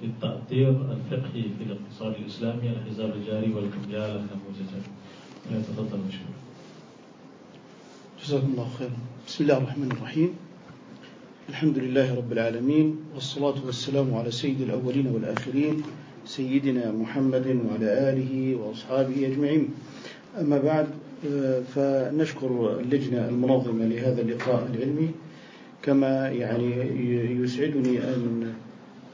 [0.00, 4.80] في التأطير الفقهي في الاقتصاد الإسلامي الحساب الجاري والكميال النموذجي
[5.50, 6.36] فليتفضل مشكور
[8.24, 8.90] جزاكم الله خيرا.
[9.28, 10.30] بسم الله الرحمن الرحيم.
[11.48, 15.82] الحمد لله رب العالمين والصلاة والسلام على سيد الأولين والآخرين
[16.24, 19.68] سيدنا محمد وعلى آله وأصحابه أجمعين.
[20.40, 20.86] أما بعد
[21.74, 25.10] فنشكر اللجنة المنظمة لهذا اللقاء العلمي
[25.82, 26.70] كما يعني
[27.42, 28.54] يسعدني أن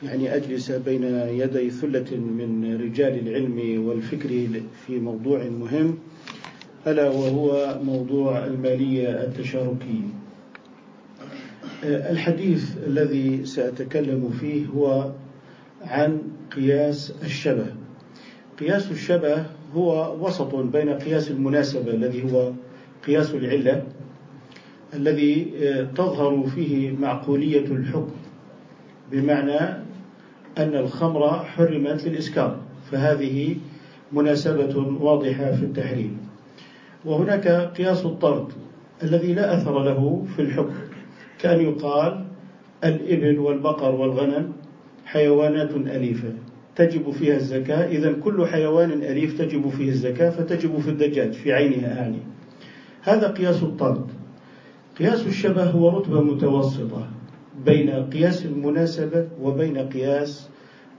[0.05, 4.29] يعني أجلس بين يدي ثلة من رجال العلم والفكر
[4.87, 5.99] في موضوع مهم
[6.87, 10.09] ألا وهو موضوع المالية التشاركية.
[11.85, 15.13] الحديث الذي سأتكلم فيه هو
[15.83, 16.19] عن
[16.57, 17.67] قياس الشبه.
[18.61, 22.53] قياس الشبه هو وسط بين قياس المناسبة الذي هو
[23.07, 23.83] قياس العلة
[24.95, 25.45] الذي
[25.97, 28.11] تظهر فيه معقولية الحكم
[29.13, 29.82] بمعنى
[30.59, 32.57] أن الخمر حرمت للإسكار
[32.91, 33.57] فهذه
[34.13, 36.19] مناسبة واضحة في التحريم.
[37.05, 38.53] وهناك قياس الطرد
[39.03, 40.75] الذي لا أثر له في الحكم
[41.39, 42.25] كأن يقال
[42.85, 44.53] الإبل والبقر والغنم
[45.05, 46.33] حيوانات أليفة
[46.77, 47.89] تجب فيها الزكاة.
[47.89, 52.19] إذا كل حيوان أليف تجب فيه الزكاة فتجب في الدجاج في عينها أعني
[53.03, 54.07] هذا قياس الطرد.
[54.99, 57.09] قياس الشبه هو رتبة متوسطة.
[57.65, 60.49] بين قياس المناسبة وبين قياس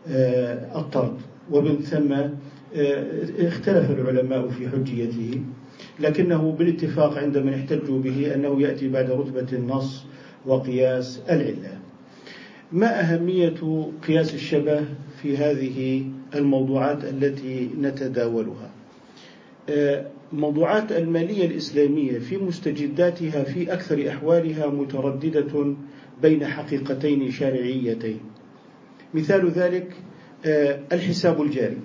[0.08, 1.18] آه، الطرد
[1.52, 3.04] ومن ثم آه،
[3.40, 5.42] اختلف العلماء في حجيته
[6.00, 10.06] لكنه بالاتفاق عند من احتجوا به أنه يأتي بعد رتبة النص
[10.46, 11.80] وقياس العلة.
[12.72, 14.86] ما أهمية قياس الشبه
[15.22, 18.72] في هذه الموضوعات التي نتداولها؟
[19.70, 25.76] آه، موضوعات المالية الإسلامية في مستجداتها في أكثر أحوالها مترددة
[26.23, 28.19] بين حقيقتين شرعيتين
[29.13, 29.93] مثال ذلك
[30.45, 31.77] آه، الحساب الجاري.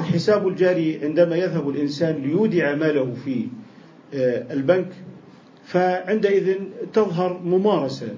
[0.00, 3.46] الحساب الجاري عندما يذهب الإنسان ليودع ماله في
[4.14, 4.88] آه، البنك
[5.64, 6.54] فعندئذ
[6.92, 8.08] تظهر ممارسة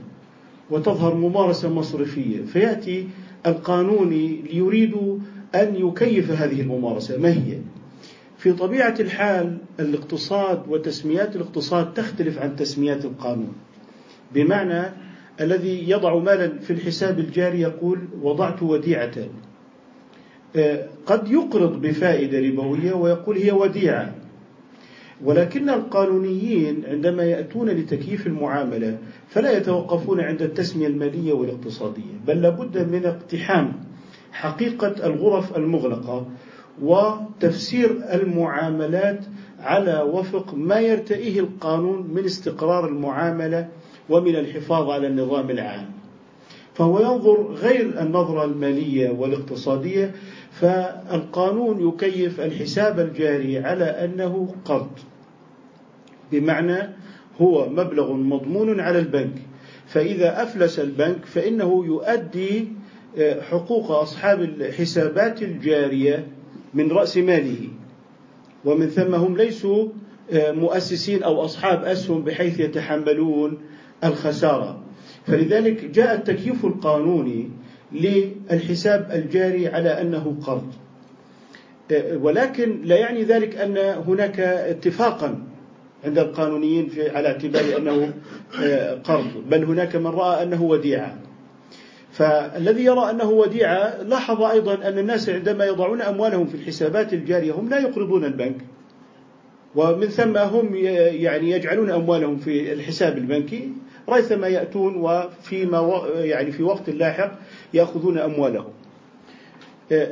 [0.71, 2.43] وتظهر ممارسة مصرفية.
[2.43, 3.09] فيأتي
[3.47, 4.95] القانوني ليريد
[5.55, 7.19] أن يكيف هذه الممارسة.
[7.19, 7.59] ما هي؟
[8.39, 13.53] في طبيعة الحال الاقتصاد وتسميات الاقتصاد تختلف عن تسميات القانون.
[14.35, 15.06] بمعنى
[15.41, 19.13] الذي يضع مالا في الحساب الجاري يقول وضعت وديعة.
[20.57, 24.15] آه، قد يقرض بفائدة ربوية ويقول هي وديعة.
[25.25, 28.99] ولكن القانونيين عندما يأتون لتكييف المعاملة
[29.29, 33.73] فلا يتوقفون عند التسمية المالية والاقتصادية بل لابد من اقتحام
[34.33, 36.27] حقيقة الغرف المغلقة
[36.83, 39.25] وتفسير المعاملات
[39.61, 43.69] على وفق ما يرتئيه القانون من استقرار المعاملة
[44.11, 45.87] ومن الحفاظ على النظام العام.
[46.75, 50.15] فهو ينظر غير النظرة المالية والاقتصادية
[50.51, 54.91] فالقانون يكيف الحساب الجاري على أنه قرض.
[56.33, 56.89] بمعنى
[57.41, 59.35] هو مبلغ مضمون على البنك.
[59.87, 62.69] فإذا أفلس البنك فإنه يؤدي
[63.19, 66.27] آه، حقوق أصحاب الحسابات الجارية
[66.75, 67.69] من رأس ماله.
[68.65, 69.89] ومن ثم هم ليسوا
[70.31, 73.59] آه، مؤسسين أو أصحاب أسهم بحيث يتحملون
[74.05, 74.81] الخسارة.
[75.27, 77.51] فلذلك جاء التكييف القانوني
[77.93, 80.73] للحساب الجاري على أنه قرض.
[81.93, 85.43] آه، ولكن لا يعني ذلك أن هناك اتفاقا
[86.05, 88.13] عند القانونيين في على اعتبار أنه
[88.63, 89.31] آه، قرض.
[89.51, 91.19] بل هناك من رأى أنه وديعة.
[92.13, 97.69] فالذي يرى أنه وديعة لاحظ أيضا أن الناس عندما يضعون أموالهم في الحسابات الجارية هم
[97.69, 98.57] لا يقرضون البنك.
[99.75, 103.73] ومن ثم هم يعني يجعلون أموالهم في الحساب البنكي.
[104.09, 107.33] ريثما يأتون وفيما يعني في وقت لاحق
[107.75, 108.73] يأخذون أموالهم.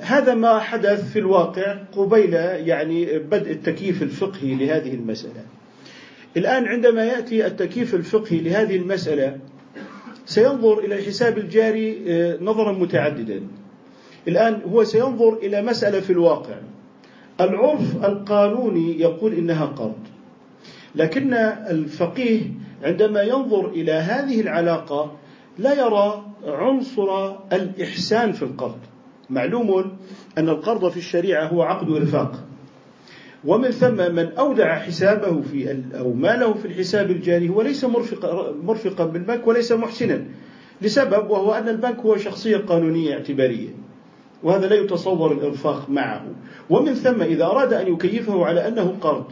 [0.01, 5.45] هذا ما حدث في الواقع قبيل يعني بدء التكييف الفقهي لهذه المسألة.
[6.37, 9.39] الآن عندما يأتي التكييف الفقهي لهذه المسألة
[10.27, 13.41] سينظر إلى الحساب الجاري آه، نظرا متعددا.
[14.29, 16.55] الآن هو سينظر إلى مسألة في الواقع.
[17.41, 19.99] العرف القانوني يقول إنها قرض.
[20.95, 21.35] لكن
[21.71, 22.41] الفقيه
[22.85, 25.13] عندما ينظر إلى هذه العلاقة
[25.59, 28.79] لا يرى عنصر الإحسان في القرض.
[29.31, 29.97] معلوم
[30.39, 32.45] أن القرض في الشريعة هو عقد إرفاق
[33.45, 39.05] ومن ثم من أودع حسابه في أو ماله في الحساب الجاري هو ليس مرفقا, مرفقا
[39.05, 40.25] بالبنك وليس محسنا
[40.83, 43.69] لسبب وهو أن البنك هو شخصية قانونية اعتبارية
[44.43, 46.27] وهذا لا يتصور الإرفاق معه.
[46.71, 49.25] ومن ثم إذا أراد أن يكيفه على أنه قرض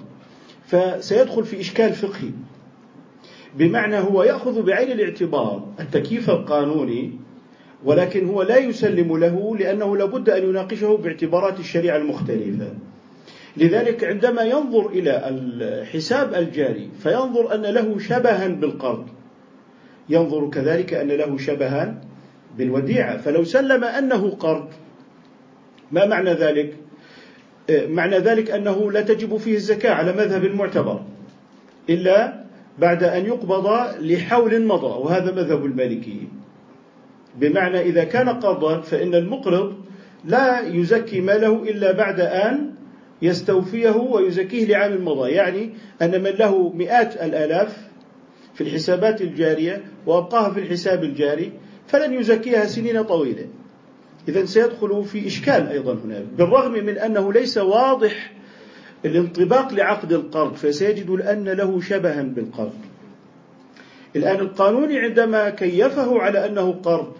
[0.66, 2.30] فسيدخل في إشكال فقهي.
[3.58, 7.12] بمعنى هو يأخذ بعين الاعتبار التكييف القانوني
[7.84, 12.74] ولكن هو لا يسلم له لأنه لابد أن يناقشه باعتبارات الشريعة المختلفة.
[13.56, 19.06] لذلك عندما ينظر إلى الحساب الجاري فينظر أن له شبها بالقرض.
[20.08, 22.00] ينظر كذلك أن له شبها
[22.58, 23.16] بالوديعة.
[23.16, 24.68] فلو سلم أنه قرض
[25.92, 26.76] ما معنى ذلك؟
[27.70, 31.02] معنى ذلك أنه لا تجب فيه الزكاة على مذهب المعتبر
[31.90, 32.41] إلا
[32.78, 33.66] بعد أن يقبض
[34.00, 36.28] لحول مضى وهذا مذهب المالكيين
[37.36, 39.74] بمعنى إذا كان قرضا فإن المقرض
[40.24, 42.70] لا يزكي ماله إلا بعد أن
[43.22, 45.70] يستوفيه ويزكيه لعام مضى يعني
[46.02, 47.88] أن من له مئات الآلاف
[48.54, 51.52] في الحسابات الجارية وأبقاها في الحساب الجاري
[51.86, 53.46] فلن يزكيها سنين طويلة.
[54.28, 58.32] إذا سيدخل في إشكال أيضا هنا بالرغم من أنه ليس واضح
[59.04, 62.74] الانطباق لعقد القرض فسيجد أن له شبها بالقرض
[64.16, 67.12] الآن القانون عندما كيفه على أنه قرض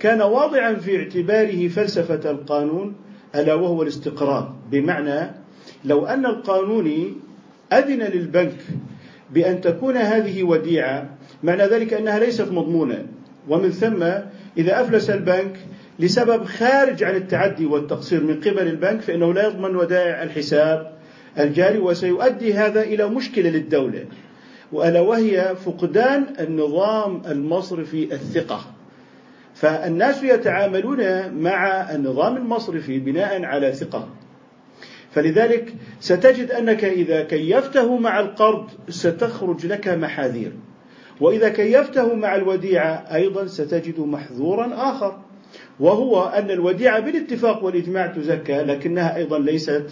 [0.00, 2.94] كان واضعا في اعتباره فلسفة القانون
[3.34, 4.54] ألا وهو الاستقرار.
[4.70, 5.30] بمعنى
[5.84, 7.14] لو أن القانوني
[7.72, 8.56] أذن للبنك
[9.30, 11.10] بأن تكون هذه وديعة
[11.42, 13.06] معنى ذلك أنها ليست مضمونة.
[13.48, 14.02] ومن ثم
[14.58, 15.56] إذا أفلس البنك
[16.00, 20.92] لسبب خارج عن التعدي والتقصير من قبل البنك فإنه لا يضمن ودائع الحساب
[21.38, 24.04] الجاري وسيؤدي هذا إلى مشكلة للدولة.
[24.72, 28.60] وألا وهي فقدان النظام المصرفي الثقة.
[29.54, 34.08] فالناس يتعاملون مع النظام المصرفي بناء على ثقة.
[35.10, 40.52] فلذلك ستجد أنك إذا كيفته مع القرض ستخرج لك محاذير.
[41.20, 45.29] وإذا كيفته مع الوديعة أيضا ستجد محذورا آخر.
[45.80, 49.86] وهو أن الوديعة بالاتفاق والإجماع تزكى لكنها أيضا ليست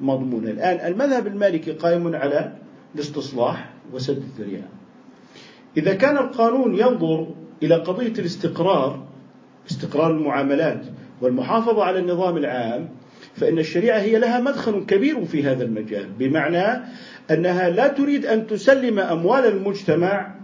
[0.00, 0.50] مضمونة.
[0.50, 2.52] الآن المذهب المالكي قائم على
[2.94, 4.68] الاستصلاح وسد الذريعة.
[5.76, 7.26] إذا كان القانون ينظر
[7.62, 9.06] إلى قضية الاستقرار
[9.70, 10.80] استقرار المعاملات
[11.20, 12.88] والمحافظة على النظام العام
[13.34, 16.84] فإن الشريعة هي لها مدخل كبير في هذا المجال بمعنى
[17.30, 20.34] أنها لا تريد أن تسلم أموال المجتمع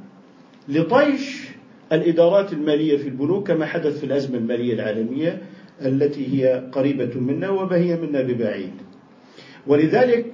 [0.69, 1.49] لطيش
[1.93, 5.43] الإدارات المالية في البنوك كما حدث في الأزمة المالية العالمية
[5.83, 8.73] التي هي قريبة منا وما هي منا ببعيد.
[9.67, 10.27] ولذلك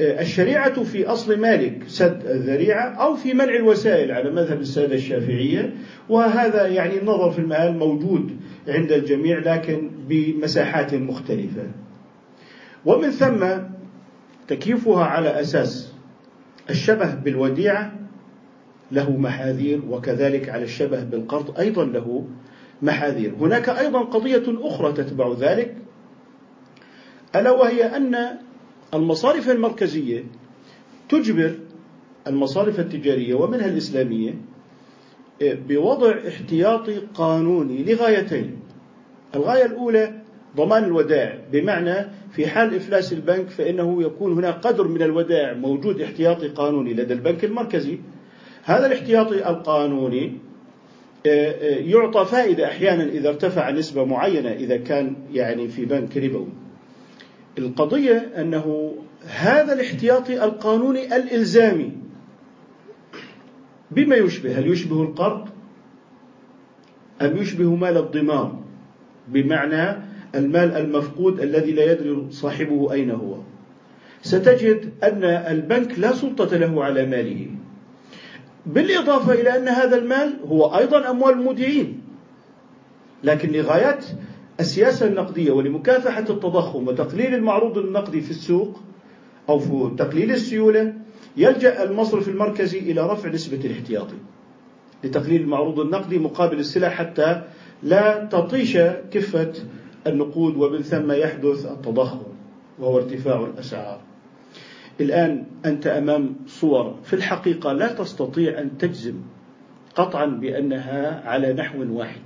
[0.00, 5.74] آه، الشريعة في أصل مالك سد الذريعة أو في منع الوسائل على مذهب السادة الشافعية
[6.08, 8.30] وهذا يعني النظر في المآل موجود
[8.68, 11.62] عند الجميع لكن بمساحات مختلفة.
[12.84, 13.46] ومن ثم
[14.48, 15.92] تكييفها على أساس
[16.70, 18.03] الشبه بالوديعة
[18.92, 22.26] له محاذير وكذلك على الشبه بالقرض أيضا له
[22.82, 23.34] محاذير.
[23.40, 25.76] هناك أيضا قضية أخرى تتبع ذلك
[27.36, 28.38] ألا وهي أن
[28.94, 30.24] المصارف المركزية
[31.08, 31.54] تجبر
[32.26, 34.34] المصارف التجارية ومنها الإسلامية
[35.42, 38.58] بوضع احتياطي قانوني لغايتين.
[39.34, 40.20] الغاية الأولى
[40.56, 46.48] ضمان الودائع بمعنى في حال إفلاس البنك فإنه يكون هناك قدر من الودائع موجود احتياطي
[46.48, 47.98] قانوني لدى البنك المركزي.
[48.64, 50.38] هذا الاحتياطي القانوني
[51.26, 56.48] آه، آه، يعطى فائدة أحيانا إذا ارتفع نسبة معينة إذا كان يعني في بنك ربوي
[57.58, 58.94] القضية أنه
[59.26, 61.92] هذا الاحتياطي القانوني الإلزامي.
[63.90, 65.48] بما يشبه هل يشبه القرض؟
[67.22, 68.52] أم يشبه مال الضمان
[69.28, 70.02] بمعنى
[70.34, 73.36] المال المفقود الذي لا يدري صاحبه أين هو.
[74.22, 77.46] ستجد أن البنك لا سلطة له على ماله.
[78.66, 82.00] بالإضافة إلى أن هذا المال هو أيضا أموال المودعين
[83.24, 84.06] لكن لغايات
[84.60, 88.80] السياسة النقدية ولمكافحة التضخم وتقليل المعروض النقدي في السوق
[89.48, 90.94] أو في تقليل السيولة
[91.36, 94.14] يلجأ المصرف المركزي إلى رفع نسبة الاحتياطي
[95.04, 97.42] لتقليل المعروض النقدي مقابل السلع حتى
[97.82, 98.76] لا تطيش
[99.10, 99.52] كفة
[100.06, 102.22] النقود ومن ثم يحدث التضخم
[102.78, 104.00] وهو ارتفاع الأسعار.
[105.00, 106.98] الآن أنت أمام صور.
[107.02, 109.14] في الحقيقة لا تستطيع أن تجزم
[109.94, 112.22] قطعا بأنها على نحو واحد.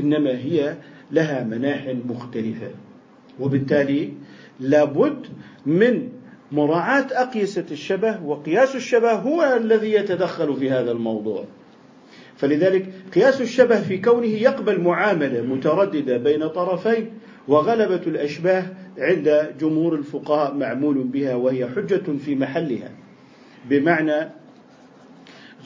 [0.00, 0.76] إنما هي
[1.10, 2.70] لها مناح مختلفة.
[3.40, 4.12] وبالتالي
[4.60, 5.26] لابد
[5.66, 6.08] من
[6.52, 11.44] مراعاة أقيسة الشبه وقياس الشبه هو الذي يتدخل في هذا الموضوع.
[12.36, 17.10] فلذلك قياس الشبه في كونه يقبل معاملة مترددة بين طرفين
[17.48, 18.64] وغلبة الأشباه
[18.98, 22.90] عند جمهور الفقهاء معمول بها وهي حجة في محلها.
[23.70, 24.28] بمعنى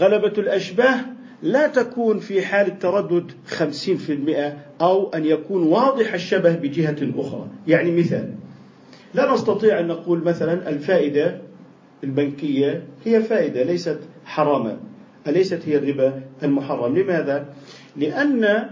[0.01, 1.01] غلبة الأشباه
[1.43, 7.47] لا تكون في حال التردد خمسين في المئة أو أن يكون واضح الشبه بجهة أخرى.
[7.69, 8.35] يعني مثال
[9.15, 11.41] لا نستطيع أن نقول مثلا الفائدة
[12.05, 14.77] البنكية هي فائدة ليست حراما
[15.29, 16.99] أليست هي الربا المحرم.
[16.99, 17.47] لماذا؟
[17.97, 18.71] لأن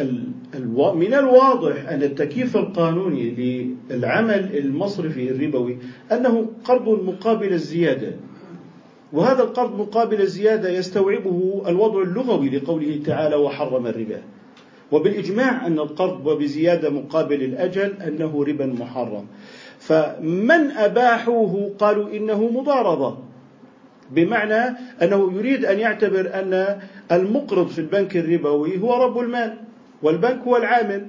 [0.00, 3.30] من الواضح أن التكييف القانوني
[3.90, 5.78] للعمل المصرفي الربوي
[6.12, 8.12] أنه قرض مقابل الزيادة.
[9.12, 14.22] وهذا القرض مقابل الزيادة يستوعبه الوضع اللغوي لقوله تعالى وحرم الربا.
[14.92, 19.26] وبالإجماع أن القرض وبزيادة مقابل الأجل أنه ربا محرم.
[19.78, 23.18] فمن أباحوه قالوا إنه مضاربة.
[24.10, 26.80] بمعنى أنه يريد أن يعتبر أن
[27.12, 29.58] المقرض في البنك الربوي هو رب المال.
[30.02, 31.06] والبنك هو العامل.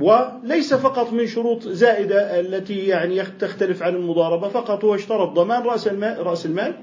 [0.00, 5.88] وليس فقط من شروط زائدة التي يعني تختلف عن المضاربة فقط هو اشترط ضمان رأس
[5.88, 6.74] المال, رأس المال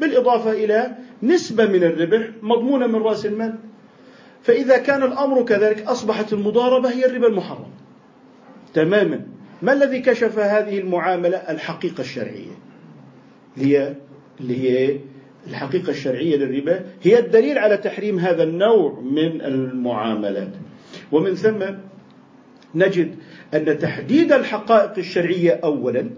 [0.00, 3.54] بالإضافة إلى نسبة من الربح مضمونة من رأس المال.
[4.42, 7.70] فإذا كان الأمر كذلك أصبحت المضاربة هي الربا المحرم.
[8.74, 9.26] تماما.
[9.62, 12.58] ما الذي كشف هذه المعاملة؟ الحقيقة الشرعية.
[13.56, 13.94] هي
[14.40, 14.98] اللي هي
[15.46, 20.52] الحقيقة الشرعية للربا هي الدليل على تحريم هذا النوع من المعاملات.
[21.12, 21.64] ومن ثم
[22.74, 23.14] نجد
[23.54, 26.10] أن تحديد الحقائق الشرعية أولا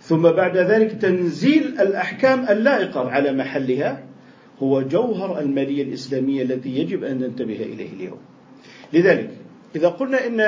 [0.00, 4.04] ثم بعد ذلك تنزيل الأحكام اللائقة على محلها
[4.62, 8.18] هو جوهر المالية الإسلامية التي يجب أن ننتبه إليه اليوم.
[8.92, 9.30] لذلك
[9.76, 10.40] إذا قلنا إن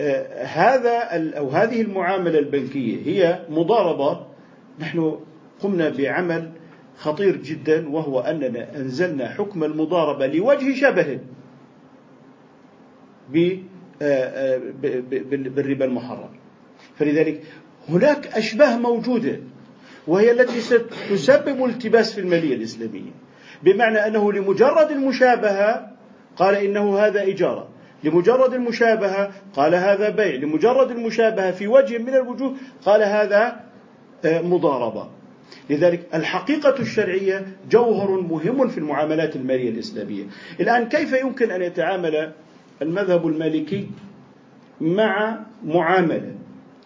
[0.00, 0.98] آه، هذا
[1.38, 4.26] أو هذه المعاملة البنكية هي مضاربة
[4.80, 5.18] نحن
[5.60, 6.52] قمنا بعمل
[6.98, 11.20] خطير جدا وهو أننا أنزلنا حكم المضاربة لوجه شبه
[13.34, 13.54] آه،
[14.02, 14.60] آه،
[15.30, 16.30] بالربا المحرم.
[16.96, 17.42] فلذلك
[17.88, 19.40] هناك أشباه موجودة
[20.06, 23.10] وهي التي ستسبب التباس في المالية الإسلامية.
[23.62, 25.96] بمعنى أنه لمجرد المشابهة
[26.36, 27.68] قال إنه هذا إجارة
[28.04, 30.34] لمجرد المشابهة قال هذا بيع.
[30.34, 33.60] لمجرد المشابهة في وجه من الوجوه قال هذا
[34.24, 35.17] آه، مضاربة.
[35.70, 40.24] لذلك الحقيقة الشرعية جوهر مهم في المعاملات المالية الإسلامية.
[40.60, 42.32] الآن كيف يمكن أن يتعامل
[42.82, 43.88] المذهب المالكي
[44.80, 46.34] مع معاملة؟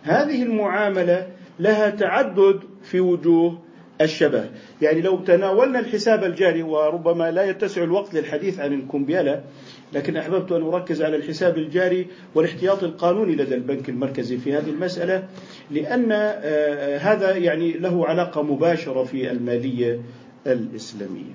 [0.02, 1.26] هذه المعاملة
[1.58, 3.61] لها تعدد في وجوه
[4.04, 4.50] الشبه.
[4.82, 9.44] يعني لو تناولنا الحساب الجاري وربما لا يتسع الوقت للحديث عن الكمبيالة
[9.92, 15.28] لكن أحببت أن أركز على الحساب الجاري والاحتياط القانوني لدى البنك المركزي في هذه المسألة
[15.70, 20.00] لأن آه، هذا يعني له علاقة مباشرة في المالية
[20.46, 21.32] الإسلامية.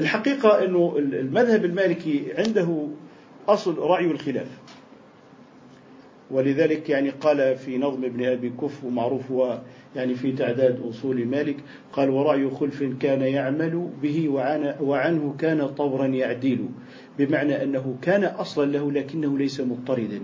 [0.00, 2.88] الحقيقة أنه المذهب المالكي عنده
[3.48, 4.46] أصل رأي الخلاف.
[6.34, 9.60] ولذلك يعني قال في نظم ابن أبي كف ومعروف هو
[9.96, 11.56] يعني في تعداد أصول مالك
[11.92, 14.28] قال ورأي خلف كان يعمل به
[14.80, 16.68] وعنه كان طورا يعديل
[17.18, 20.20] بمعنى أنه كان أصلا له لكنه ليس مضطردا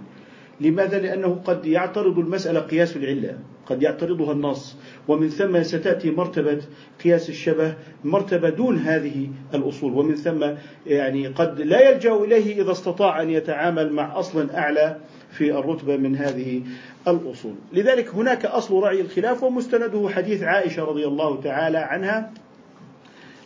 [0.61, 3.38] لماذا؟ لأنه قد يعترض المسألة قياس العلة
[3.70, 4.76] قد يعترضها النص.
[5.08, 6.58] ومن ثم ستأتي مرتبة
[7.04, 7.74] قياس الشبه
[8.04, 9.92] مرتبة دون هذه الأصول.
[9.92, 10.46] ومن ثم
[10.86, 14.96] يعني قد لا يلجأ إليه إذا استطاع أن يتعامل مع أصل أعلى
[15.30, 16.62] في الرتبة من هذه
[17.08, 17.54] الأصول.
[17.72, 22.32] لذلك هناك أصل رعي الخلاف ومستنده حديث عائشة رضي الله تعالى عنها.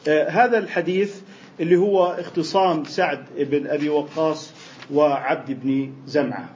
[0.08, 1.20] آه هذا الحديث
[1.60, 4.54] اللي هو اختصام سعد بن أبي وقاص
[4.92, 6.48] وعبد بن زمعة.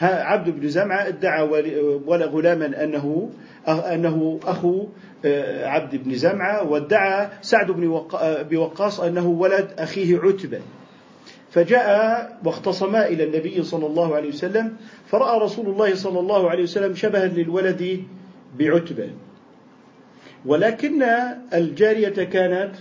[0.00, 1.42] عبد بن زمعة ادعى
[2.06, 3.30] ولا غلاما أنه
[3.68, 4.86] أنه أخو
[5.24, 7.86] آه، عبد بن زمعة وادعى سعد بن
[8.56, 10.60] وقاص أنه ولد أخيه عتبة.
[11.50, 16.94] فجاء واختصما إلى النبي صلى الله عليه وسلم فرأى رسول الله صلى الله عليه وسلم
[16.94, 18.04] شبها للولد
[18.58, 19.10] بعتبة.
[20.46, 21.02] ولكن
[21.54, 22.74] الجارية كانت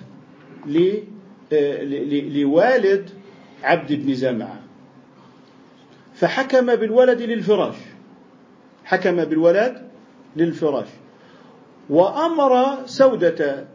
[2.36, 3.10] لوالد
[3.64, 4.61] عبد بن زمعة.
[6.22, 7.76] فحكم بالولد للفراش.
[8.86, 9.88] حكم بالولد
[10.36, 10.88] للفراش.
[11.90, 13.66] وأمر سودة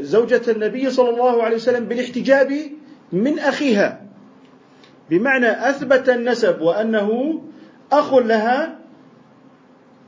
[0.00, 2.52] زوجة النبي صلى الله عليه وسلم بالاحتجاب
[3.12, 4.06] من أخيها.
[5.10, 7.40] بمعنى أثبت النسب وأنه
[7.92, 8.78] أخ لها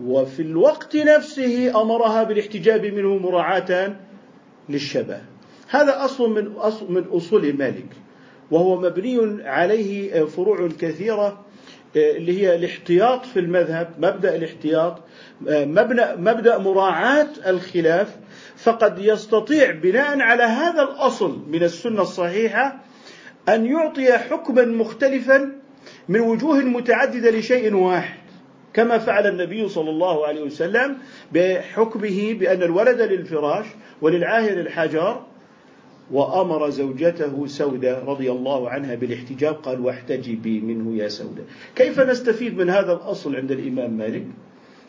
[0.05, 3.97] وفي الوقت نفسه أمرها بالاحتجاب منه مراعاة
[4.69, 5.21] للشبه.
[5.69, 7.89] هذا أصل من أصل من أصول مالك.
[8.51, 11.45] وهو مبني عليه فروع كثيرة
[11.97, 15.03] اللي هي الاحتياط في المذهب مبدأ الاحتياط
[15.51, 18.17] مبدأ مبدأ مراعاة الخلاف
[18.57, 22.81] فقد يستطيع بناء على هذا الأصل من السنة الصحيحة
[23.49, 25.53] أن يعطي حكما مختلفا
[26.09, 28.19] من وجوه متعددة لشيء واحد
[28.75, 30.97] كما فعل النبي صلى الله عليه وسلم
[31.33, 33.67] بحكمه بأن الولد للفراش
[34.03, 35.23] وللعاهر الحجر
[36.11, 41.43] وأمر زوجته سودة رضي الله عنها بالاحتجاب قال واحتجبي منه يا سودة.
[41.77, 44.27] كيف نستفيد من هذا الأصل عند الإمام مالك؟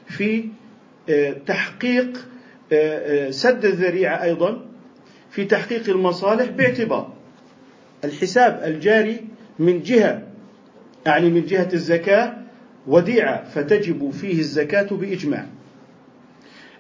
[0.08, 0.46] في
[1.10, 2.28] آه، تحقيق
[2.74, 4.66] آه، آه، سد الذريعة أيضا
[5.30, 7.14] في تحقيق المصالح باعتبار
[8.04, 9.20] الحساب الجاري
[9.60, 10.28] من جهة
[11.06, 12.38] يعني من جهة الزكاة
[12.88, 15.46] وديعة فتجب فيه الزكاة بإجماع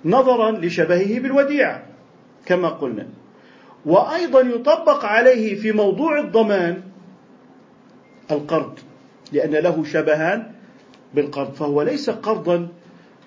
[0.05, 1.85] نظرا لشبهه بالوديعة
[2.45, 3.07] كما قلنا.
[3.85, 6.81] وأيضا يطبق عليه في موضوع الضمان
[8.31, 8.79] القرض
[9.31, 10.51] لأن له شبهان
[11.13, 12.67] بالقرض فهو ليس قرضا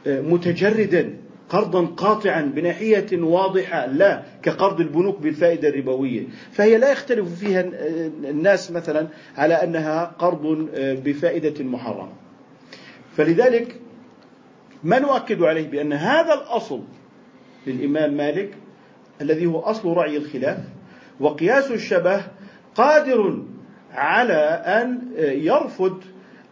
[0.06, 1.16] آه، متجردا
[1.48, 6.22] قرضا قاطعا بناحية واضحة لا كقرض البنوك بالفائدة الربوية.
[6.52, 7.64] فهي لا يختلف فيها
[8.24, 12.12] الناس مثلا على أنها قرض آه، بفائدة محرمة.
[13.16, 13.80] فلذلك
[14.84, 16.82] ما نؤكد عليه بأن هذا الأصل
[17.66, 18.54] للإمام مالك
[19.20, 20.58] الذي هو أصل رعي الخلاف
[21.20, 22.22] وقياس الشبه
[22.74, 23.42] قادر
[23.94, 26.00] على أن يرفض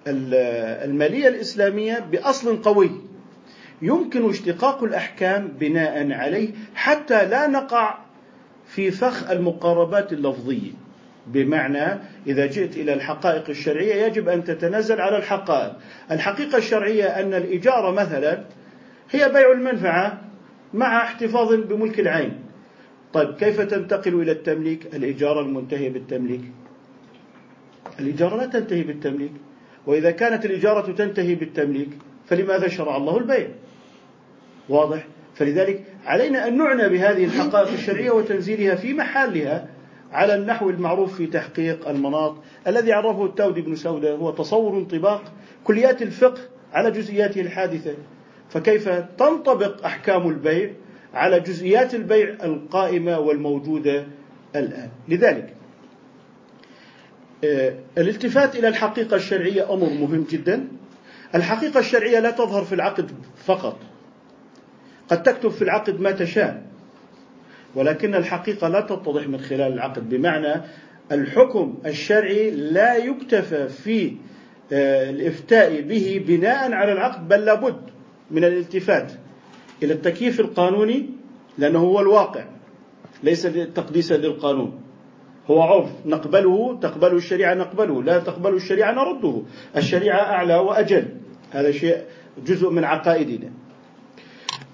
[0.06, 2.90] المالية الإسلامية بأصل قوي.
[3.82, 7.98] يمكن اشتقاق الأحكام بناء عليه حتى لا نقع
[8.66, 10.70] في فخ المقاربات اللفظية.
[11.26, 15.72] بمعنى إذا جئت إلى الحقائق الشرعية يجب أن تتنزل على الحقائق.
[16.10, 18.44] الحقيقة الشرعية أن الإجارة مثلا
[19.10, 20.20] هي بيع المنفعة
[20.74, 22.45] مع احتفاظ بملك العين.
[23.12, 26.42] طيب كيف تنتقل إلى التمليك؟ الإجارة المنتهية بالتمليك.
[28.00, 29.32] الإجارة لا تنتهي بالتمليك.
[29.86, 31.88] وإذا كانت الإجارة تنتهي بالتمليك
[32.26, 33.48] فلماذا شرع الله البيع؟
[34.68, 39.68] واضح؟ فلذلك علينا أن نعنى بهذه الحقائق الشرعية وتنزيلها في محلها
[40.12, 42.36] على النحو المعروف في تحقيق المناط.
[42.66, 45.32] الذي عرفه التاودي بن سودة هو تصور انطباق
[45.64, 46.40] كليات الفقه
[46.72, 47.94] على جزئياته الحادثة.
[48.50, 50.70] فكيف تنطبق أحكام البيع
[51.14, 54.06] على جزئيات البيع القائمة والموجودة
[54.56, 54.88] الآن.
[55.08, 55.54] لذلك
[57.44, 60.68] آه، الالتفات إلى الحقيقة الشرعية أمر مهم جدا.
[61.34, 63.78] الحقيقة الشرعية لا تظهر في العقد فقط.
[65.08, 66.62] قد تكتب في العقد ما تشاء
[67.74, 70.08] ولكن الحقيقة لا تتضح من خلال العقد.
[70.08, 70.62] بمعنى
[71.12, 74.16] الحكم الشرعي لا يكتفى في
[74.72, 77.80] آه، الإفتاء به بناء على العقد بل لابد
[78.30, 79.12] من الالتفات.
[79.82, 81.10] إلى التكييف القانوني
[81.58, 82.44] لأنه هو الواقع
[83.22, 83.42] ليس
[83.74, 84.80] تقديسا للقانون
[85.50, 88.02] هو عرف نقبله تقبل الشريعة نقبله.
[88.02, 89.42] لا تقبل الشريعة نرده.
[89.76, 91.08] الشريعة أعلى وأجل.
[91.50, 92.04] هذا شيء
[92.46, 93.50] جزء من عقائدنا.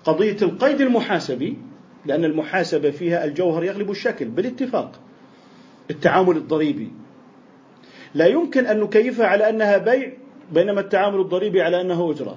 [0.05, 1.59] قضية القيد المحاسبي
[2.07, 5.01] لأن المحاسبة فيها الجوهر يغلب الشكل بالاتفاق.
[5.91, 6.91] التعامل الضريبي.
[8.15, 10.13] لا يمكن أن نكيفها على أنها بيع
[10.53, 12.37] بينما التعامل الضريبي على أنه أجرة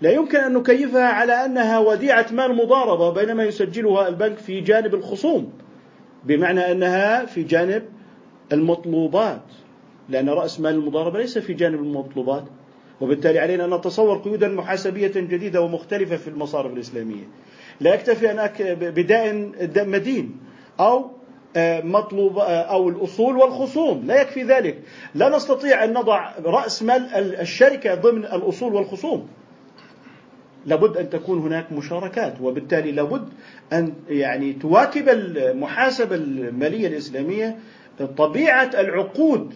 [0.00, 5.52] لا يمكن أن نكيفها على أنها وديعة مال مضاربة بينما يسجلها البنك في جانب الخصوم
[6.24, 7.82] بمعنى أنها في جانب
[8.52, 9.42] المطلوبات
[10.08, 12.44] لأن رأس مال المضاربة ليس في جانب المطلوبات
[13.00, 17.24] وبالتالي علينا أن نتصور قيودا محاسبية جديدة ومختلفة في المصارف الإسلامية.
[17.80, 20.36] لا يكتفي أن بداء مدين
[20.80, 21.10] أو
[21.56, 24.06] آه، مطلوب آه، أو الأصول والخصوم.
[24.06, 24.78] لا يكفي ذلك.
[25.14, 29.28] لا نستطيع أن نضع رأس مال الشركة ضمن الأصول والخصوم.
[30.66, 33.28] لابد أن تكون هناك مشاركات وبالتالي لابد
[33.72, 37.58] أن يعني تواكب المحاسبة المالية الإسلامية
[38.16, 39.54] طبيعة العقود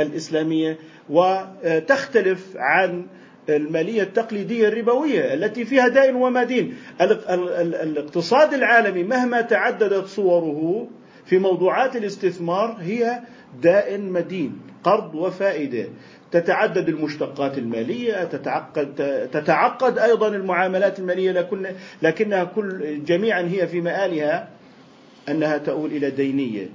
[0.00, 0.78] الإسلامية
[1.10, 3.06] وتختلف عن
[3.48, 10.88] المالية التقليدية الربوية التي فيها دائن ومدين الاقتصاد العالمي مهما تعددت صوره
[11.26, 13.20] في موضوعات الاستثمار هي
[13.62, 15.86] دائن مدين قرض وفائدة.
[16.32, 18.94] تتعدد المشتقات المالية تتعقد
[19.32, 21.48] تتعقد أيضا المعاملات المالية
[22.02, 24.48] لكنها كل جميعا هي في مآلها
[25.28, 26.68] أنها تؤول إلى دينية.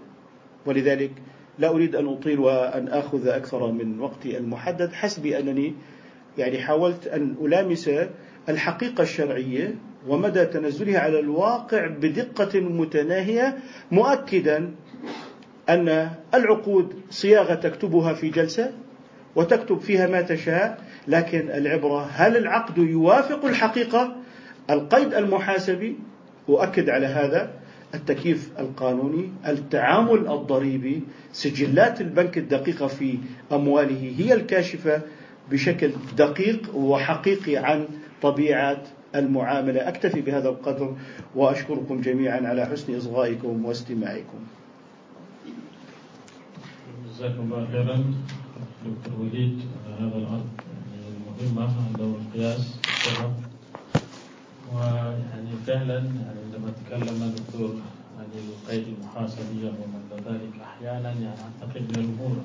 [0.65, 1.12] ولذلك
[1.60, 5.74] لا أريد أن أطيل وأن آخذ أكثر من وقتي المحدد حسبي أنني
[6.38, 7.91] يعني حاولت أن ألامس
[8.50, 9.76] الحقيقة الشرعية
[10.08, 13.58] ومدى تنزلها على الواقع بدقة متناهية
[13.91, 14.72] مؤكدا
[15.70, 18.72] أن العقود صياغة تكتبها في جلسة.
[19.38, 24.15] وتكتب فيها ما تشاء لكن العبرة هل العقد يوافق الحقيقة؟
[24.69, 25.95] القيد المحاسبي
[26.50, 27.52] أؤكد على هذا
[27.93, 33.17] التكييف القانوني التعامل الضريبي سجلات البنك الدقيقة في
[33.52, 35.02] أمواله هي الكاشفة
[35.52, 37.88] بشكل دقيق وحقيقي عن
[38.21, 38.84] طبيعة
[39.15, 39.88] المعاملة.
[39.88, 40.95] أكتفي بهذا القدر
[41.36, 44.39] وأشكركم جميعا على حسن إصغائكم واستماعكم.
[47.10, 48.04] جزاكم الله خيرا.
[48.86, 49.60] دكتور وليد
[50.00, 50.46] هذا الأرض.
[50.94, 52.76] يعني مهمة دور القياس
[54.74, 57.76] ويعني فعلا يعني عندما تكلم الدكتور
[58.20, 59.98] عن القيد المحاسبية وما
[60.32, 62.38] ذلك أحيانا يعني أعتقد من الأمور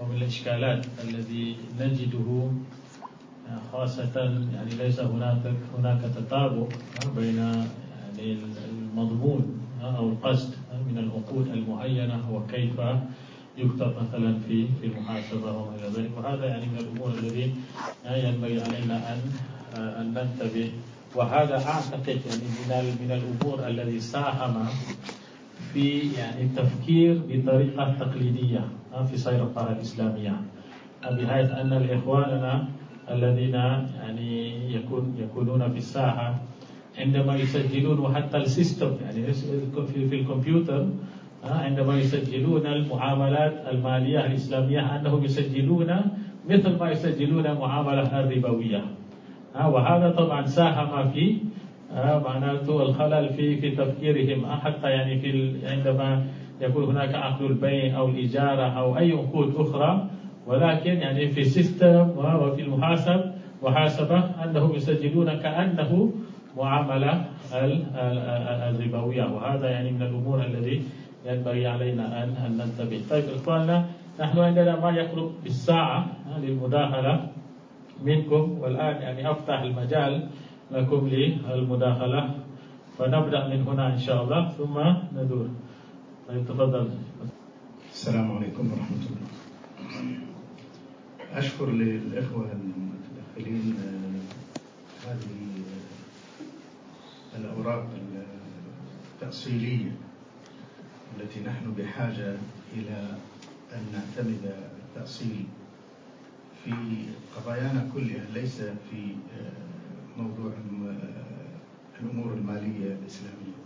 [0.00, 2.50] ومن الإشكالات الذي نجده
[3.72, 4.20] خاصة
[4.54, 5.40] يعني ليس هناك
[5.78, 6.68] هناك تطابق
[7.16, 8.36] بين يعني
[8.70, 10.54] المضمون أو القصد
[10.90, 12.80] من العقود المعينة وكيف
[13.58, 16.10] يكتب مثلا في في المحاسبة وما إلى ذلك.
[16.16, 17.52] وهذا يعني من الأمور التي
[18.06, 19.20] ينبغي علينا أن
[19.76, 20.70] أن ننتبه.
[21.14, 24.66] وهذا أعتقد يعني من من الأمور الذي ساهم
[25.72, 28.68] في يعني التفكير بطريقة تقليدية
[29.10, 30.40] في سير القرى الإسلامية.
[31.02, 32.68] بحيث أن الإخواننا
[33.10, 36.38] الذين يعني يكون يكونون في الساحة
[36.98, 39.32] عندما يسجلون وحتى ال system يعني
[40.10, 40.86] في الكمبيوتر
[41.44, 45.94] عندما يسجلون المعاملات المالية الإسلامية أنهم يسجلون
[46.48, 48.82] مثل ما يسجلون معاملة الربوية.
[49.54, 51.36] وهذا طبعا ساهم في
[52.24, 54.46] معناته الخلل في في تفكيرهم.
[54.46, 56.24] حتى يعني في عندما
[56.60, 60.06] يكون هناك عقد البيع أو الإجارة أو أي عقود أخرى.
[60.46, 63.20] ولكن يعني في system وفي المحاسب
[63.62, 66.12] محاسبة أنهم يسجلون كأنه
[66.56, 67.24] معاملة
[68.68, 69.24] الربوية.
[69.24, 70.82] وهذا يعني من الأمور الذي
[71.26, 73.02] ينبغي علينا أن أن ننتبه.
[73.10, 73.86] طيب إخواننا
[74.20, 76.06] نحن عندنا ما يقرب بالساعة
[76.38, 77.32] للمداخلة
[78.02, 78.58] منكم.
[78.58, 80.28] والآن يعني أفتح المجال
[80.70, 82.34] لكم للمداخلة
[82.98, 84.76] فنبدأ من هنا إن شاء الله ثم
[85.18, 85.48] ندور.
[86.28, 86.90] طيب تفضل.
[87.92, 89.28] السلام عليكم ورحمة الله.
[91.34, 95.38] أشكر للإخوة المتدخلين آه، هذه
[97.38, 97.86] الأوراق
[99.14, 100.07] التأصيلية.
[101.20, 102.36] التي نحن بحاجة
[102.76, 103.16] إلى
[103.74, 104.52] أن نعتمد
[104.88, 105.44] التأصيل
[106.64, 106.72] في
[107.36, 110.52] قضايانا كلها ليس في آه، موضوع
[112.00, 113.58] الأمور المالية الإسلامية.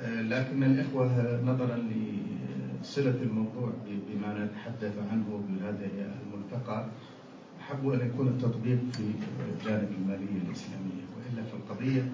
[0.00, 1.76] آه، لكن الإخوة نظرا
[2.82, 5.88] لصلة الموضوع بما نتحدث عنه بهذا
[6.26, 6.86] الملتقى
[7.60, 9.02] أحبوا أن يكون التطبيق في
[9.64, 12.08] جانب المالية الإسلامية وإلا في القضية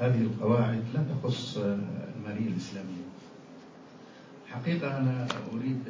[0.00, 2.99] هذه القواعد لا تخص المالية الإسلامية.
[4.50, 5.80] حقيقة أنا أريد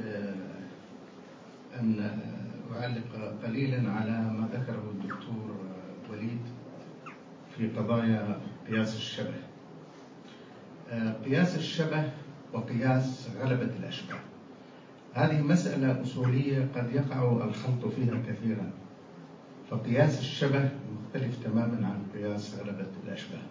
[1.81, 2.19] أن
[2.81, 5.57] أعلق قليلا على ما ذكره الدكتور
[6.11, 6.41] وليد
[7.57, 9.35] في قضايا قياس الشبه.
[11.25, 12.11] قياس الشبه
[12.53, 14.19] وقياس غلبة الأشباه.
[15.15, 18.71] هذه مسألة أصولية قد يقع الخلط فيها كثيرا.
[19.71, 23.43] فقياس الشبه مختلف تماما عن قياس غلبة الأشباه.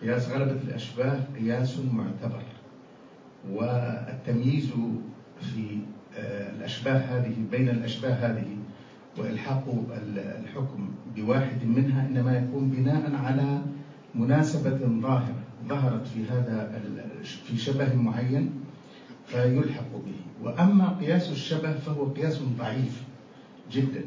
[0.00, 2.42] قياس غلبة الأشباه قياس معتبر.
[3.50, 4.70] والتمييز
[5.40, 5.78] في
[6.16, 8.46] آه، الأشباه هذه بين الأشباه هذه
[9.18, 9.84] وإلحاق
[10.16, 13.62] الحكم بواحد منها إنما يكون بناء على
[14.14, 16.82] مناسبة ظاهرة ظهرت في هذا
[17.22, 18.50] في شبه معين
[19.26, 20.20] فيلحق به.
[20.42, 23.02] وأما قياس الشبه فهو قياس ضعيف
[23.72, 24.04] جدا.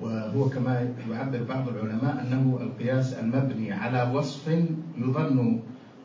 [0.00, 4.48] وهو كما يعبر بعض العلماء أنه القياس المبني على وصف
[4.98, 5.60] يظن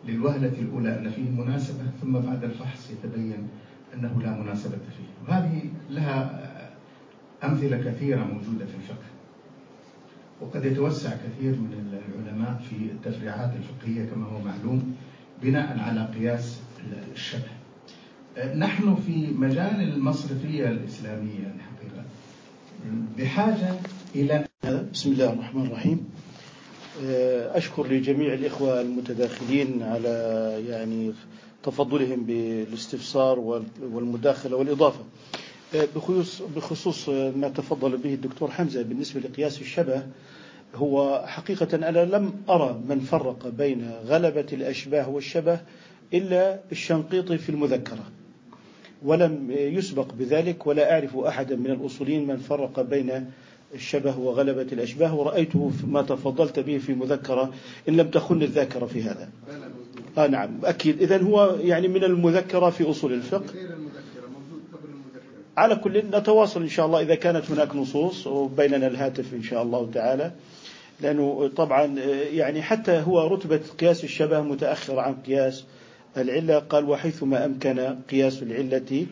[0.08, 3.48] للوهلة الأولى أن فيه مناسبة ثم بعد الفحص يتبين
[3.94, 5.28] أنه لا مناسبة فيه.
[5.28, 6.48] وهذه لها
[7.44, 9.08] أمثلة كثيرة موجودة في الفقه.
[10.42, 14.96] وقد يتوسع كثير من العلماء في التفريعات الفقهية كما هو معلوم
[15.44, 16.62] بناء على قياس
[17.14, 17.58] الشبه.
[18.56, 22.04] نحن في مجال المصرفية الإسلامية الحقيقة.
[23.18, 23.74] بحاجة
[24.16, 24.48] إلى
[24.94, 26.10] بسم الله الرحمن الرحيم.
[27.56, 30.10] أشكر لجميع الإخوة المتداخلين على
[30.70, 31.14] يعني
[31.64, 33.40] تفضلهم بالاستفسار
[33.82, 35.00] والمداخلة والإضافة.
[35.96, 40.04] بخصوص بخصوص ما تفضل به الدكتور حمزة بالنسبة لقياس الشبه
[40.76, 45.60] هو حقيقة أنا لم أرى من فرق بين غلبة الأشباه والشبه
[46.14, 48.04] إلا الشنقيطي في المذكرة.
[49.06, 53.32] ولم يسبق بذلك ولا أعرف أحدا من الأصوليين من فرق بين
[53.74, 57.54] الشبه وغلبة الأشباه ورأيته ما تفضلت به في مذكرة
[57.90, 59.30] إن لم تخن الذاكرة في هذا.
[60.18, 61.02] آه نعم أكيد.
[61.02, 63.54] إذا هو يعني من المذكرة في أصول الفقه.
[65.58, 69.92] على كل نتواصل إن شاء الله إذا كانت هناك نصوص وبيننا الهاتف إن شاء الله
[69.94, 70.32] تعالى.
[71.02, 71.86] لأنه طبعا
[72.34, 75.64] يعني حتى هو رتبة قياس الشبه متأخر عن قياس
[76.18, 76.60] العلة.
[76.60, 79.06] قال وحيثما أمكن قياس العلة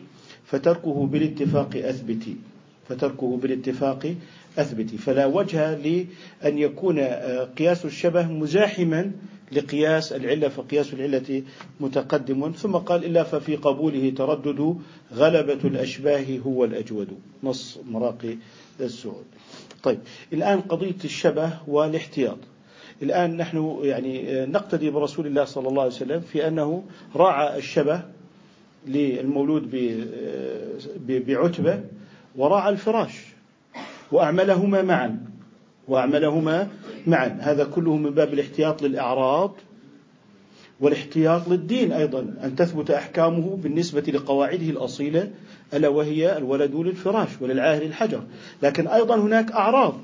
[0.44, 2.36] فتركه بالاتفاق أثبتي
[2.88, 4.14] فتركه بالاتفاق
[4.58, 7.00] أثبتي فلا وجه لأن يكون
[7.58, 9.10] قياس الشبه مزاحما
[9.52, 11.42] لقياس العلة فقياس العلة
[11.80, 12.52] متقدم.
[12.52, 14.76] ثم قال إلا ففي قبوله تردد
[15.14, 17.08] غلبة الأشباه هو الأجود.
[17.42, 18.36] نص مراقي
[18.80, 19.24] السعود.
[19.82, 19.98] طيب
[20.32, 22.38] الآن قضية الشبه والاحتياط.
[23.02, 26.84] الآن نحن يعني نقتدي برسول الله صلى الله عليه وسلم في أنه
[27.16, 28.02] راعى الشبه
[28.86, 29.70] للمولود
[31.06, 31.80] بعتبة
[32.36, 33.35] وراعى الفراش.
[34.12, 35.18] وأعملهما معا.
[35.88, 36.68] وأعملهما
[37.06, 37.38] معا.
[37.40, 39.54] هذا كله من باب الاحتياط للأعراض
[40.80, 42.20] والاحتياط للدين أيضا.
[42.44, 45.30] أن تثبت أحكامه بالنسبة لقواعده الأصيلة
[45.74, 48.22] ألا وهي الولد للفراش وللعاهر الحجر.
[48.62, 49.94] لكن أيضا هناك أعراض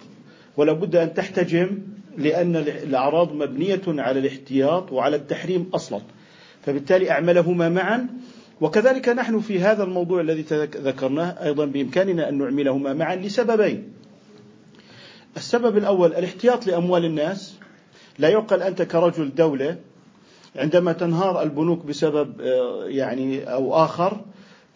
[0.57, 1.79] ولا بد أن تحتجم
[2.19, 6.01] لأن الأعراض مبنية على الاحتياط وعلى التحريم أصلا.
[6.63, 8.09] فبالتالي أعملهما معا
[8.63, 13.93] وكذلك نحن في هذا الموضوع الذي ذكرناه أيضا بإمكاننا أن نعملهما معا لسببين.
[15.37, 17.55] السبب الأول الاحتياط لأموال الناس.
[18.19, 19.77] لا يعقل أنت كرجل دولة
[20.57, 24.21] عندما تنهار البنوك بسبب آه، يعني أو آخر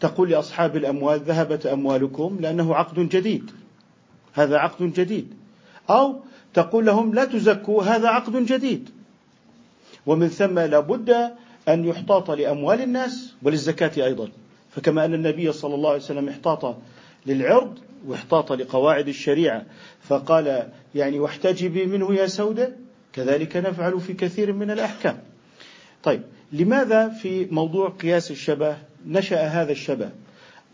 [0.00, 3.50] تقول لأصحاب الأموال ذهبت أموالكم لأنه عقد جديد.
[4.32, 5.34] هذا عقد جديد.
[5.90, 6.20] أو
[6.54, 8.90] تقول لهم لا تزكوا هذا عقد جديد.
[10.06, 11.30] ومن ثم لابد
[11.68, 14.28] أن يحتاط لأموال الناس وللزكاة أيضا.
[14.70, 16.76] فكما أن النبي صلى الله عليه وسلم احتاط
[17.26, 19.62] للعرض واحتاط لقواعد الشريعة
[20.02, 22.72] فقال يعني واحتجبي منه يا سودة
[23.12, 25.18] كذلك نفعل في كثير من الأحكام.
[26.02, 28.76] طيب لماذا في موضوع قياس الشبه
[29.06, 30.10] نشأ هذا الشبه؟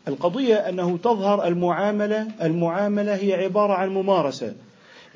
[0.08, 4.54] القضية أنه تظهر المعاملة المعاملة هي عبارة عن ممارسة.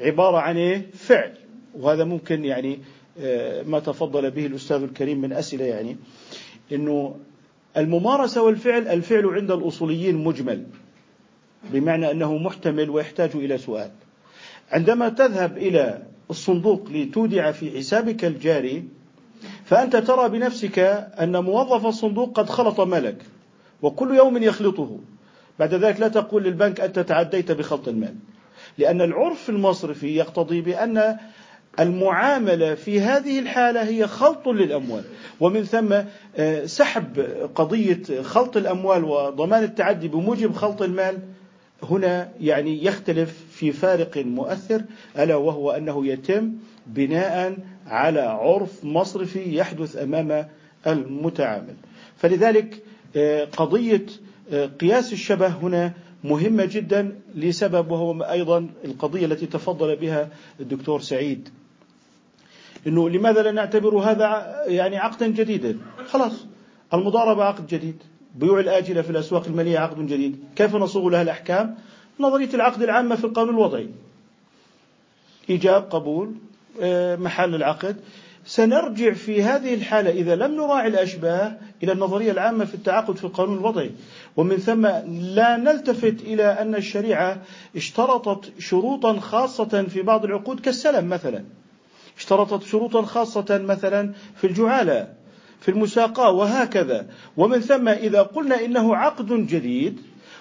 [0.01, 1.33] عبارة عن إيه؟ فعل.
[1.75, 2.79] وهذا ممكن يعني
[3.67, 5.97] ما تفضل به الأستاذ الكريم من أسئلة يعني
[6.73, 7.17] أنه
[7.77, 10.67] الممارسة والفعل الفعل عند الأصوليين مجمل
[11.73, 13.91] بمعنى أنه محتمل ويحتاج إلى سؤال.
[14.73, 18.85] عندما تذهب إلى الصندوق لتودع في حسابك الجاري
[19.65, 20.79] فأنت ترى بنفسك
[21.21, 23.23] أن موظف الصندوق قد خلط مالك
[23.83, 24.99] وكل يوم يخلطه.
[25.59, 28.15] بعد ذلك لا تقول للبنك أنت تعديت بخلط المال
[28.79, 31.17] لأن العرف المصرفي يقتضي بأن
[31.81, 35.05] المعاملة في هذه الحالة هي خلط للأموال.
[35.41, 35.95] ومن ثم
[36.37, 37.21] آه، سحب
[37.55, 41.19] قضية خلط الأموال وضمان التعدي بموجب خلط المال
[41.83, 44.83] هنا يعني يختلف في فارق مؤثر
[45.19, 46.53] ألا وهو أنه يتم
[46.87, 50.49] بناء على عرف مصرفي يحدث أمام
[50.87, 51.75] المتعامل.
[52.17, 52.83] فلذلك
[53.17, 54.07] آه، قضية
[54.53, 55.93] آه، قياس الشبه هنا
[56.25, 60.29] مهمة جدا لسبب وهو أيضا القضية التي تفضل بها
[60.61, 61.49] الدكتور سعيد.
[62.87, 66.47] إنه لماذا لا نعتبر هذا يعني عقدا جديدا؟ خلاص
[66.95, 68.03] المضاربة عقد جديد،
[68.35, 71.77] بيوع الآجلة في الأسواق المالية عقد جديد، كيف نصوغ لها الأحكام؟
[72.21, 73.89] نظرية العقد العامة في القانون الوضعي.
[75.51, 76.35] إيجاب قبول
[76.81, 77.97] آه، محل العقد
[78.47, 83.59] سنرجع في هذه الحالة إذا لم نراعي الأشباه إلى النظرية العامة في التعاقد في القانون
[83.59, 83.91] الوضعي
[84.37, 87.43] ومن ثم لا نلتفت إلى أن الشريعة
[87.77, 91.45] اشترطت شروطا خاصة في بعض العقود كالسلم مثلا
[92.17, 95.09] اشترطت شروطا خاصة مثلا في الجعالة
[95.61, 97.07] في المساقاة وهكذا.
[97.37, 100.01] ومن ثم إذا قلنا إنه عقد جديد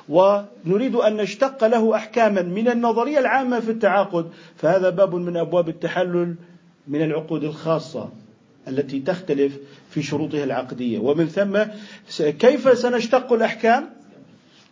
[0.10, 6.36] ونريد أن نشتق له أحكاما من النظرية العامة في التعاقد فهذا باب من أبواب التحلل
[6.88, 8.10] من العقود الخاصة
[8.68, 9.58] التي تختلف
[9.90, 11.00] في شروطها العقدية.
[11.00, 11.58] ومن ثم
[12.24, 13.90] كيف سنشتق الأحكام؟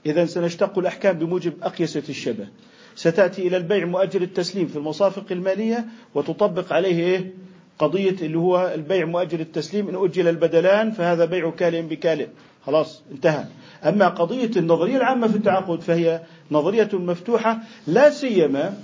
[0.05, 2.47] إذا سنشتق الأحكام بموجب أقيسة الشبه.
[2.95, 7.33] ستأتي إلى البيع مؤجل التسليم في المصافق المالية وتطبق عليه إيه؟
[7.79, 9.89] قضية اللي هو البيع مؤجل التسليم.
[9.89, 12.27] إن أجل البدلان فهذا بيع كالئ بكالئ
[12.65, 13.45] خلاص انتهى.
[13.85, 18.77] أما قضية النظرية العامة في التعاقد فهي نظرية مفتوحة لا سيما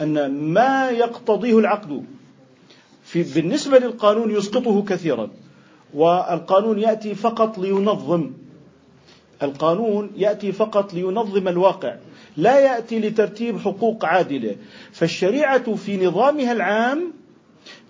[0.00, 2.04] أن ما يقتضيه العقد
[3.04, 5.30] في بالنسبة للقانون يسقطه كثيرا
[5.94, 8.30] والقانون يأتي فقط لينظم
[9.42, 11.96] القانون يأتي فقط لينظم الواقع.
[12.36, 14.56] لا يأتي لترتيب حقوق عادلة.
[14.92, 17.12] فالشريعة في نظامها العام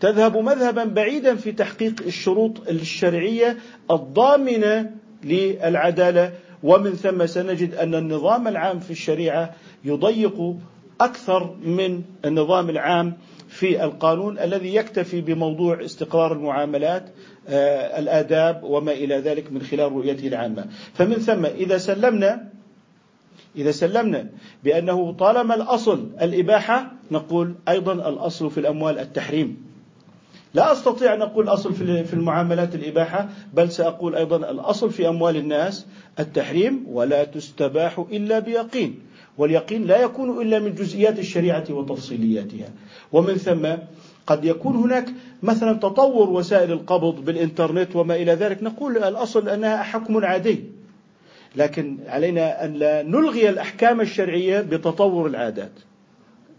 [0.00, 3.56] تذهب مذهبا بعيدا في تحقيق الشروط الشرعية
[3.90, 4.90] الضامنة
[5.24, 6.32] للعدالة.
[6.62, 9.54] ومن ثم سنجد أن النظام العام في الشريعة
[9.84, 10.56] يضيق
[11.00, 13.16] أكثر من النظام العام
[13.48, 17.04] في القانون الذي يكتفي بموضوع استقرار المعاملات
[17.48, 20.66] آه، الآداب وما إلى ذلك من خلال رؤيته العامة.
[20.94, 22.48] فمن ثم إذا سلمنا
[23.56, 24.26] إذا سلمنا
[24.64, 29.66] بأنه طالما الأصل الإباحة نقول أيضا الأصل في الأموال التحريم.
[30.54, 35.86] لا أستطيع أن أقول أصل في المعاملات الإباحة بل سأقول أيضا الأصل في أموال الناس
[36.20, 38.98] التحريم ولا تستباح إلا بيقين.
[39.38, 42.68] واليقين لا يكون إلا من جزئيات الشريعة وتفصيلياتها.
[43.12, 43.68] ومن ثم
[44.26, 45.08] قد يكون هناك
[45.42, 48.62] مثلا تطور وسائل القبض بالإنترنت وما إلى ذلك.
[48.62, 50.64] نقول الأصل أنها حكم عادي.
[51.56, 55.72] لكن علينا أن لا نلغي الأحكام الشرعية بتطور العادات.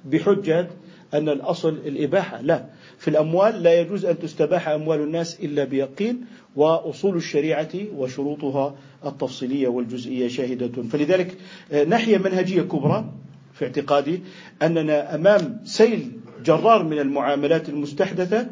[0.06, 0.68] بحجة
[1.14, 2.42] أن الأصل الإباحة.
[2.42, 2.66] لا
[2.98, 10.28] في الأموال لا يجوز أن تستباح أموال الناس إلا بيقين وأصول الشريعة وشروطها التفصيلية والجزئية
[10.28, 10.84] شاهدة.
[10.84, 11.38] فلذلك
[11.72, 13.14] آه، ناحية منهجية كبرى
[13.54, 14.22] في اعتقادي
[14.62, 16.12] أننا أمام سيل
[16.46, 18.48] جرار من المعاملات المستحدثة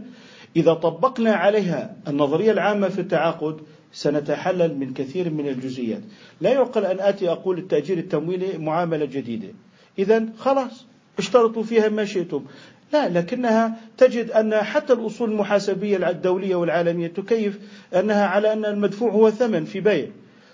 [0.56, 3.58] إذا طبقنا عليها النظرية العامة في التعاقد
[3.96, 6.02] سنتحلل من كثير من الجزئيات.
[6.42, 9.48] لا يعقل أن آتي أقول التأجير التمويلي معاملة جديدة.
[10.00, 10.86] إذا خلاص
[11.18, 12.46] اشترطوا فيها ما شئتم.
[12.94, 17.60] لا لكنها تجد أن حتى الأصول المحاسبية الدولية والعالمية تكيف
[17.96, 20.08] أنها على أن المدفوع هو ثمن في بيع.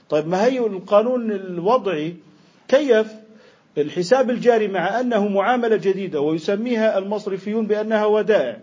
[0.09, 2.15] طيب ما هي القانون الوضعي؟
[2.67, 3.07] كيف
[3.77, 8.57] الحساب الجاري مع أنه معاملة جديدة ويسميها المصرفيون بأنها ودائع.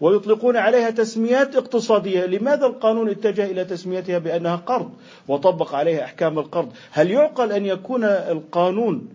[0.00, 2.26] ويطلقون عليها تسميات اقتصادية.
[2.26, 4.90] لماذا القانون اتجه إلى تسميتها بأنها قرض
[5.28, 9.08] وطبق عليها أحكام القرض؟ هل يعقل أن يكون القانون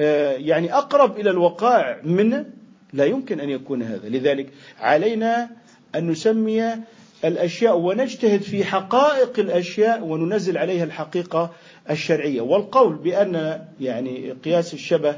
[0.00, 2.46] آه، يعني أقرب إلى الوقائع منه
[2.92, 4.08] لا يمكن أن يكون هذا.
[4.08, 4.48] لذلك
[4.80, 5.50] علينا
[5.94, 6.70] أن نسمي
[7.24, 11.52] الأشياء ونجتهد في حقائق الأشياء وننزل عليها الحقيقة
[11.90, 12.40] الشرعية.
[12.40, 15.16] والقول بأن يعني قياس الشبه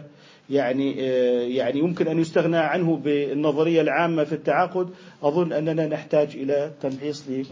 [0.50, 4.88] يعني آه، يعني يمكن أن يستغنى عنه بالنظرية العامة في التعاقد.
[5.22, 7.44] أظن أننا نحتاج إلى تمحيص لي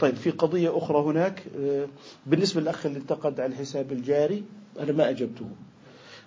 [0.00, 1.86] طيب في قضية أخرى هناك آه،
[2.26, 4.42] بالنسبة للأخ اللي انتقد على الحساب الجاري
[4.80, 5.46] أنا ما أجبته.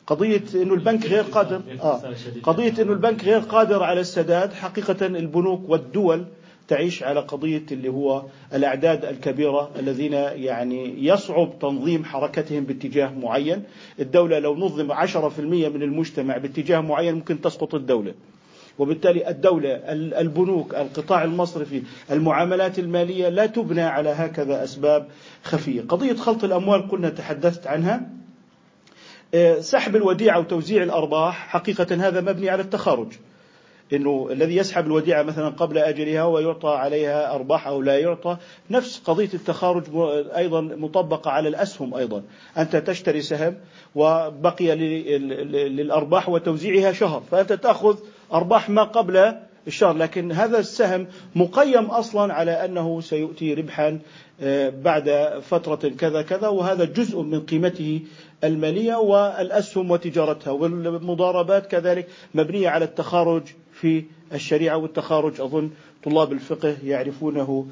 [0.07, 2.01] قضية أنه البنك غير قادر آه
[2.43, 6.25] قضية أنه البنك غير قادر على السداد حقيقة البنوك والدول
[6.67, 8.23] تعيش على قضية اللي هو
[8.53, 13.63] الأعداد الكبيرة الذين يعني يصعب تنظيم حركتهم باتجاه معين.
[13.99, 18.13] الدولة لو نظم 10% من المجتمع باتجاه معين ممكن تسقط الدولة.
[18.79, 19.69] وبالتالي الدولة
[20.21, 25.07] البنوك القطاع المصرفي المعاملات المالية لا تبنى على هكذا أسباب
[25.43, 25.81] خفية.
[25.81, 28.09] قضية خلط الأموال قلنا تحدثت عنها.
[29.33, 33.07] آه، سحب الوديعة وتوزيع الأرباح حقيقة هذا مبني على التخارج.
[33.93, 38.37] إنه الذي يسحب الوديعة مثلا قبل أجلها ويعطى عليها أرباح أو لا يعطى
[38.69, 39.83] نفس قضية التخارج
[40.35, 42.23] أيضا مطبقة على الأسهم أيضا.
[42.57, 43.55] أنت تشتري سهم
[43.95, 44.75] وبقي
[45.67, 47.97] للأرباح وتوزيعها شهر فأنت تأخذ
[48.33, 49.35] أرباح ما قبل
[49.67, 49.97] الشهر.
[49.97, 53.99] لكن هذا السهم مقيم أصلا على أنه سيؤتي ربحا
[54.41, 58.01] آه، بعد فترة كذا كذا وهذا جزء من قيمته
[58.43, 60.51] المالية والأسهم وتجارتها.
[60.51, 63.43] والمضاربات كذلك مبنية على التخارج
[63.85, 65.41] في الشريعة والتخارج.
[65.41, 65.69] أظن
[66.03, 67.67] طلاب الفقه يعرفونه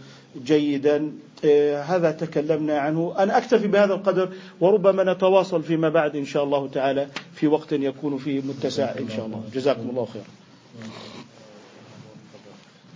[0.46, 1.12] جيدا.
[1.46, 3.16] آه، هذا تكلمنا عنه.
[3.20, 4.30] أنا أكتفي بهذا القدر
[4.62, 9.26] وربما نتواصل فيما بعد إن شاء الله تعالى في وقت يكون فيه متسع إن شاء
[9.26, 9.44] الله.
[9.54, 10.26] جزاكم الله خيرا.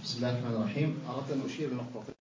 [0.04, 0.96] بسم الله الرحمن الرحيم.
[1.10, 2.14] أردت أن أشير لنقطة.